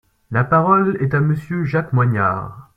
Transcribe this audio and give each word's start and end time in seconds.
La 0.31 0.43
parole 0.43 0.97
est 0.99 1.13
à 1.13 1.21
Monsieur 1.21 1.63
Jacques 1.63 1.93
Moignard. 1.93 2.67